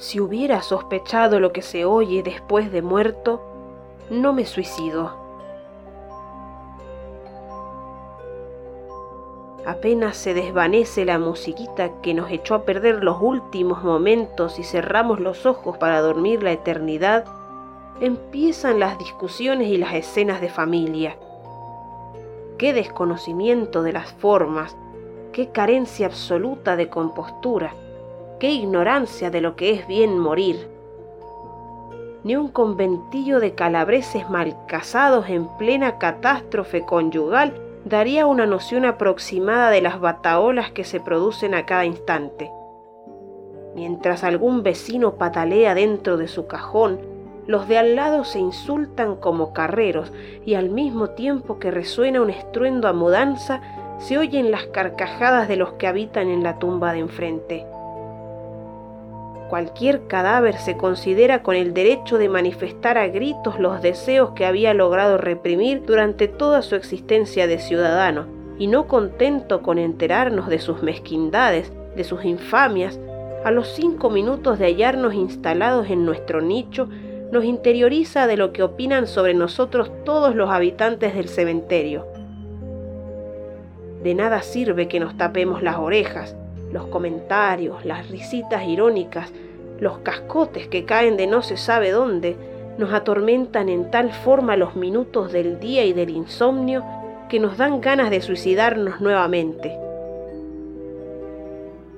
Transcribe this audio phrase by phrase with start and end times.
[0.00, 3.42] Si hubiera sospechado lo que se oye después de muerto,
[4.08, 5.14] no me suicido.
[9.66, 15.20] Apenas se desvanece la musiquita que nos echó a perder los últimos momentos y cerramos
[15.20, 17.26] los ojos para dormir la eternidad,
[18.00, 21.18] empiezan las discusiones y las escenas de familia.
[22.56, 24.74] Qué desconocimiento de las formas,
[25.34, 27.74] qué carencia absoluta de compostura,
[28.40, 30.66] qué ignorancia de lo que es bien morir.
[32.24, 37.54] Ni un conventillo de calabreses mal casados en plena catástrofe conyugal
[37.84, 42.50] daría una noción aproximada de las bataolas que se producen a cada instante.
[43.74, 46.98] Mientras algún vecino patalea dentro de su cajón,
[47.46, 50.12] los de al lado se insultan como carreros
[50.46, 53.60] y al mismo tiempo que resuena un estruendo a mudanza,
[53.98, 57.66] se oyen las carcajadas de los que habitan en la tumba de enfrente.
[59.50, 64.74] Cualquier cadáver se considera con el derecho de manifestar a gritos los deseos que había
[64.74, 68.26] logrado reprimir durante toda su existencia de ciudadano,
[68.58, 73.00] y no contento con enterarnos de sus mezquindades, de sus infamias,
[73.44, 76.88] a los cinco minutos de hallarnos instalados en nuestro nicho,
[77.32, 82.06] nos interioriza de lo que opinan sobre nosotros todos los habitantes del cementerio.
[84.04, 86.36] De nada sirve que nos tapemos las orejas,
[86.72, 89.32] los comentarios, las risitas irónicas,
[89.80, 92.36] los cascotes que caen de no se sabe dónde,
[92.78, 96.84] nos atormentan en tal forma los minutos del día y del insomnio
[97.28, 99.76] que nos dan ganas de suicidarnos nuevamente.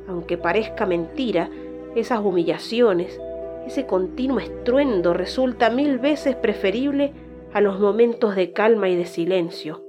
[0.09, 1.51] Aunque parezca mentira,
[1.95, 3.21] esas humillaciones,
[3.67, 7.13] ese continuo estruendo resulta mil veces preferible
[7.53, 9.83] a los momentos de calma y de silencio.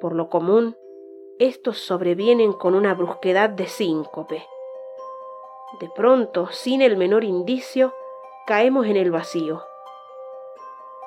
[0.00, 0.76] Por lo común,
[1.38, 4.42] estos sobrevienen con una brusquedad de síncope.
[5.80, 7.92] De pronto, sin el menor indicio,
[8.46, 9.64] caemos en el vacío.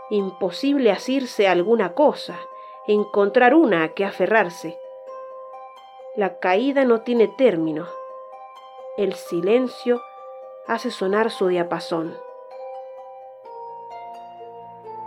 [0.10, 2.38] Imposible asirse a alguna cosa,
[2.88, 4.80] encontrar una a que aferrarse.
[6.16, 7.88] La caída no tiene término.
[8.98, 10.02] El silencio
[10.67, 12.17] hace sonar su diapasón.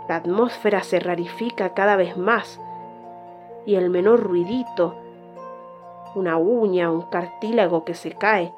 [0.07, 2.59] La atmósfera se rarifica cada vez más
[3.65, 4.95] y el menor ruidito
[6.15, 8.53] una uña, un cartílago que se cae,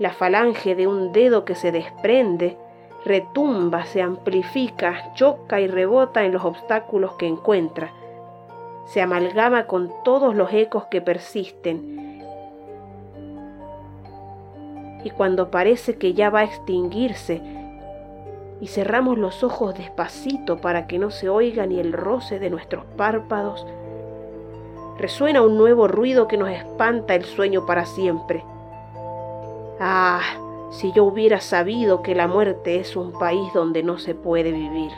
[0.00, 2.56] la falange de un dedo que se desprende,
[3.04, 7.92] retumba, se amplifica, choca y rebota en los obstáculos que encuentra,
[8.86, 12.24] se amalgama con todos los ecos que persisten.
[15.04, 17.42] Y cuando parece que ya va a extinguirse,
[18.58, 22.86] y cerramos los ojos despacito para que no se oiga ni el roce de nuestros
[22.96, 23.66] párpados,
[24.96, 28.42] resuena un nuevo ruido que nos espanta el sueño para siempre.
[29.82, 30.20] Ah,
[30.70, 34.92] si yo hubiera sabido que la muerte es un país donde no se puede vivir.